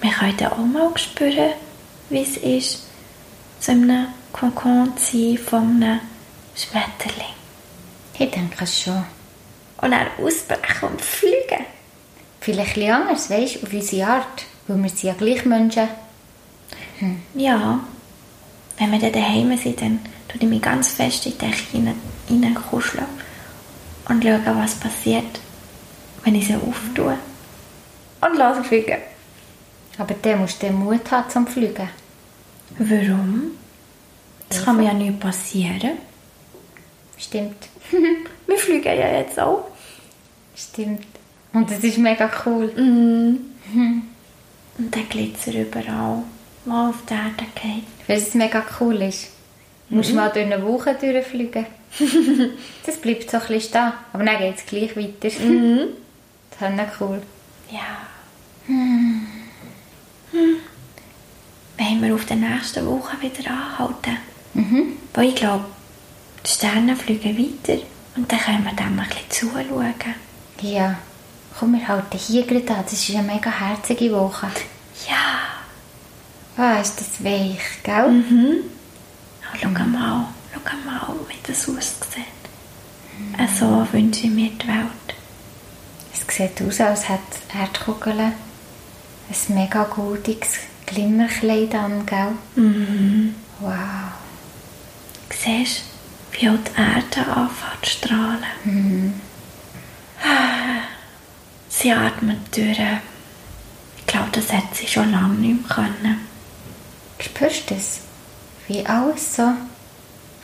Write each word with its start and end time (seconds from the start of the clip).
wir 0.00 0.10
können 0.10 0.46
auch 0.46 0.58
mal 0.58 0.98
spüren, 0.98 1.52
wie 2.10 2.22
es 2.22 2.36
ist, 2.36 2.86
so 3.60 3.72
in 3.72 3.90
einem 3.90 4.08
Kokon 4.32 4.96
zu 4.96 5.16
sein 5.16 5.38
von 5.38 5.82
einem 5.82 6.00
Schmetterling. 6.54 7.34
Ich 8.18 8.30
denke 8.30 8.66
schon. 8.66 9.04
Und 9.78 9.90
dann 9.90 10.06
ausbrechen 10.18 10.88
und 10.88 11.00
fliegen. 11.00 11.64
Vielleicht 12.40 12.76
ein 12.76 12.90
anders, 12.90 13.30
weißt 13.30 13.56
du, 13.56 13.66
auf 13.66 13.72
unsere 13.72 14.06
Art. 14.06 14.44
Weil 14.66 14.82
wir 14.82 14.88
sind 14.88 15.02
ja 15.02 15.14
gleich 15.14 15.44
Menschen. 15.44 15.88
Ja, 17.34 17.80
wenn 18.78 18.92
wir 18.92 18.98
dann 18.98 19.12
daheim 19.12 19.56
sind, 19.56 19.80
dann 19.80 20.00
tue 20.28 20.40
ich 20.40 20.48
mich 20.48 20.62
ganz 20.62 20.92
fest 20.92 21.26
in 21.26 21.32
die 21.32 21.38
Decke 21.38 21.94
reinkuscheln 22.30 23.06
und 24.08 24.22
schauen, 24.22 24.42
was 24.44 24.74
passiert, 24.74 25.40
wenn 26.24 26.34
ich 26.34 26.46
sie 26.46 26.54
auftue. 26.54 27.18
Und 28.20 28.38
losfliegen. 28.38 28.98
Aber 29.98 30.14
dann 30.20 30.40
musst 30.40 30.62
du 30.62 30.66
den 30.66 30.76
Mut 30.76 31.10
haben 31.10 31.30
zum 31.30 31.46
Fliegen. 31.46 31.88
Warum? 32.78 33.52
Das 34.48 34.64
kann 34.64 34.76
mir 34.76 34.84
ja 34.84 34.92
nicht 34.92 35.20
passieren. 35.20 35.92
Stimmt. 37.16 37.68
Wir 38.46 38.58
fliegen 38.58 38.84
ja 38.84 39.18
jetzt 39.18 39.38
auch. 39.38 39.68
Stimmt. 40.56 41.06
Und 41.52 41.70
das 41.70 41.78
ist 41.78 41.98
mega 41.98 42.30
cool. 42.44 42.72
Und 44.76 44.92
der 44.92 45.02
Glitzer 45.04 45.52
überall, 45.52 46.22
mal 46.64 46.90
auf 46.90 47.04
der 47.08 47.16
Erde 47.18 47.46
geht. 47.54 47.84
Weil 48.08 48.18
es 48.18 48.34
mega 48.34 48.64
cool 48.80 49.00
ist. 49.02 49.28
Du 49.88 49.96
musst 49.96 50.12
mal 50.12 50.30
durch 50.30 50.46
eine 50.46 50.64
Woche 50.64 50.94
durchfliegen. 50.94 51.66
das 52.86 52.96
bleibt 52.96 53.30
so 53.30 53.36
ein 53.36 53.46
bisschen 53.46 53.60
stehen. 53.60 53.92
Aber 54.12 54.24
dann 54.24 54.38
geht 54.38 54.56
es 54.56 54.66
gleich 54.66 54.96
weiter. 54.96 55.30
Das 56.60 56.70
ist 56.70 57.00
cool. 57.00 57.20
Ja. 57.72 58.06
Hm. 58.66 59.26
Wenn 61.76 61.93
wir 62.04 62.14
auf 62.14 62.24
der 62.26 62.36
nächsten 62.36 62.86
Woche 62.86 63.20
wieder 63.20 63.50
anhalten. 63.50 64.18
Weil 65.14 65.28
ich 65.28 65.34
glaube, 65.34 65.64
die 66.44 66.50
Sterne 66.50 66.94
fliegen 66.96 67.36
weiter. 67.38 67.80
Und 68.16 68.30
dann 68.30 68.38
können 68.38 68.64
wir 68.64 68.72
dem 68.72 68.98
ein 68.98 69.08
bisschen 69.08 69.30
zuschauen. 69.52 69.94
Ja. 70.60 70.96
Komm, 71.58 71.72
wir 71.72 71.86
halten 71.88 72.18
hier 72.18 72.46
gerade 72.46 72.70
an. 72.74 72.84
Das 72.84 72.92
ist 72.92 73.10
eine 73.14 73.22
mega 73.22 73.50
herzige 73.50 74.12
Woche. 74.12 74.48
Ja. 75.08 75.24
Ah, 76.56 76.80
ist 76.80 77.00
das 77.00 77.24
weich, 77.24 77.82
gell? 77.82 78.04
Oh, 78.06 79.56
schau 79.60 79.68
mal, 79.68 80.26
schau 80.52 80.60
mal, 80.84 81.14
wie 81.28 81.38
das 81.46 81.68
aussieht. 81.68 82.24
So 83.58 83.86
wünsche 83.92 84.26
ich 84.26 84.30
mir 84.30 84.50
die 84.50 84.68
Welt. 84.68 85.14
Es 86.12 86.36
sieht 86.36 86.62
aus, 86.62 86.80
als 86.80 87.08
hätte 87.08 87.38
die 87.52 87.58
Erdkugel 87.58 88.20
ein 88.20 88.34
mega 89.48 89.84
goldiges 89.84 90.58
Glimmerkleid 90.86 91.74
an, 91.74 92.04
gell? 92.06 92.32
Wow. 93.60 93.72
Siehst 95.30 95.82
du, 96.32 96.40
wie 96.40 96.48
auch 96.48 96.58
die 96.64 96.80
Erde 96.80 97.30
anfängt 97.30 97.84
zu 97.84 97.90
strahlen? 97.90 99.14
Sie 101.68 101.92
atmet 101.92 102.56
durch. 102.56 102.78
Ich 103.98 104.06
glaube, 104.06 104.28
das 104.32 104.52
hat 104.52 104.74
sie 104.74 104.86
schon 104.86 105.10
lange 105.10 105.34
nicht 105.34 105.68
mehr 105.68 105.76
können. 105.76 106.20
Spürst 107.18 107.70
du 107.70 107.74
das? 107.74 108.00
Wie 108.68 108.84
alles 108.86 109.36
so, 109.36 109.52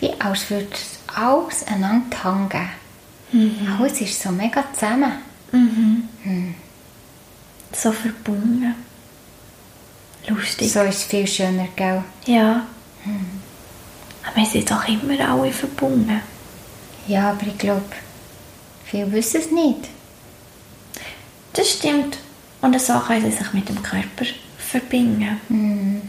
wie 0.00 0.12
als 0.20 0.48
würde 0.50 0.68
es 0.72 0.98
alles 1.14 1.66
einander 1.66 2.16
hängen. 3.32 3.68
Alles 3.78 4.00
ist 4.00 4.20
so 4.22 4.30
mega 4.30 4.64
zusammen. 4.72 5.12
So 7.72 7.92
verbunden. 7.92 8.74
Lustig. 10.48 10.72
So 10.72 10.80
ist 10.80 10.96
es 10.96 11.04
viel 11.04 11.26
schöner, 11.26 11.68
gell? 11.76 12.02
Ja. 12.26 12.66
Aber 14.26 14.36
wir 14.36 14.46
sind 14.46 14.70
doch 14.70 14.88
immer 14.88 15.20
alle 15.28 15.52
verbunden. 15.52 16.20
Ja, 17.06 17.30
aber 17.30 17.46
ich 17.46 17.58
glaube, 17.58 17.82
viele 18.84 19.12
wissen 19.12 19.40
es 19.40 19.50
nicht. 19.50 19.88
Das 21.52 21.70
stimmt. 21.70 22.18
Und 22.62 22.80
so 22.80 22.98
können 23.00 23.30
sie 23.30 23.36
sich 23.36 23.52
mit 23.52 23.68
dem 23.68 23.82
Körper 23.82 24.24
verbinden. 24.58 26.02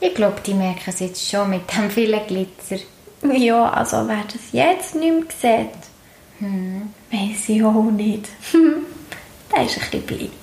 Ich 0.00 0.14
glaube, 0.14 0.40
die 0.44 0.54
merken 0.54 0.90
es 0.90 1.00
jetzt 1.00 1.28
schon 1.28 1.50
mit 1.50 1.62
dem 1.76 1.90
vielen 1.90 2.26
Glitzer. 2.26 2.78
Ja, 3.34 3.70
also 3.70 4.08
wer 4.08 4.24
das 4.24 4.52
jetzt 4.52 4.94
nicht 4.94 5.42
mehr 5.42 5.68
sieht, 5.68 6.48
weiss 7.10 7.48
ich 7.48 7.62
auch 7.62 7.90
nicht. 7.90 8.28
Der 9.54 9.64
ist 9.64 9.78
ein 9.78 9.90
bisschen 9.90 10.06
blind. 10.06 10.41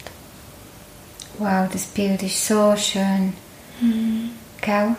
Wow, 1.39 1.69
das 1.71 1.85
Bild 1.85 2.21
ist 2.21 2.45
so 2.45 2.75
schön. 2.75 3.31
Gell? 4.59 4.95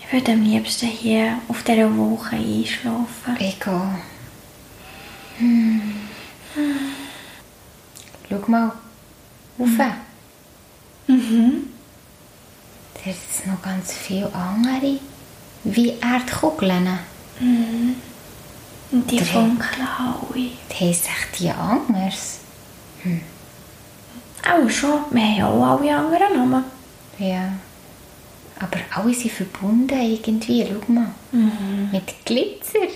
Ich 0.00 0.12
würde 0.12 0.32
am 0.32 0.42
liebsten 0.42 0.88
hier 0.88 1.38
auf 1.46 1.62
dieser 1.62 1.96
Woche 1.96 2.34
einschlafen. 2.34 3.36
Ich 3.38 3.60
gehe. 3.60 3.88
Schau 8.28 8.44
mal. 8.48 8.72
Rauf. 9.60 9.68
Mhm. 11.06 11.68
Da 12.94 13.00
sind 13.04 13.46
noch 13.46 13.62
ganz 13.62 13.92
viele 13.92 14.34
andere. 14.34 14.98
Wie 15.62 15.90
Erdkugeln. 16.00 16.98
Und 18.90 19.08
die 19.08 19.20
funkeln 19.20 19.86
alle. 19.98 20.34
Die 20.34 20.74
heissen 20.74 21.06
echt 21.06 21.38
die 21.38 21.50
anders. 21.50 22.40
Auch 24.44 24.68
schon. 24.70 25.00
Wir 25.10 25.22
haben 25.22 25.36
ja 25.36 25.46
auch 25.48 25.80
alle 25.80 25.96
anderen 25.96 26.36
Namen. 26.36 26.64
Ja. 27.18 27.52
Aber 28.58 28.78
alle 28.94 29.14
sind 29.14 29.32
verbunden 29.32 29.98
irgendwie. 30.00 30.66
Schau 30.66 30.92
mal. 30.92 31.12
Mit 31.92 32.24
Glitzer. 32.24 32.80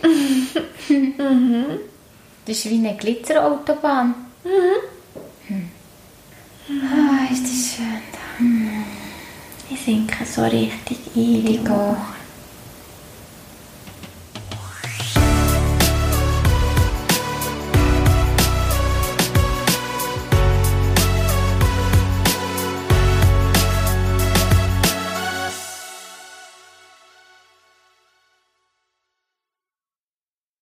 Das 2.46 2.58
ist 2.58 2.70
wie 2.70 2.76
eine 2.76 2.96
Glitzerautobahn. 2.96 4.14
Hm. 4.44 5.68
Ah, 6.68 7.26
ist 7.32 7.42
das 7.42 7.74
schön. 7.74 8.02
Ich 9.68 9.80
sinke 9.80 10.24
so 10.24 10.44
richtig 10.44 10.98
ein. 11.16 11.44
Ich 11.44 11.64
gehe. 11.64 11.96